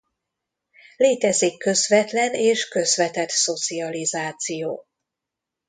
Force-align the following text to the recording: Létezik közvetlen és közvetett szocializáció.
Létezik 0.97 1.57
közvetlen 1.57 2.33
és 2.33 2.67
közvetett 2.67 3.29
szocializáció. 3.29 4.85